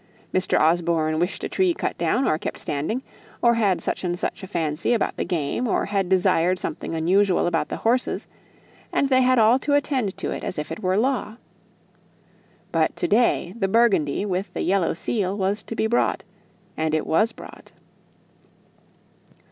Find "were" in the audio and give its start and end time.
10.81-10.97